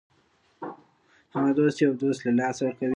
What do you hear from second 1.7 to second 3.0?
چې یو دوست له لاسه ورکوي.